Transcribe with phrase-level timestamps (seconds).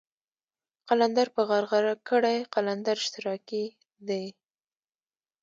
[0.87, 3.65] قلندر په غرغره کړئ قلندر اشتراکي
[4.07, 4.25] دی.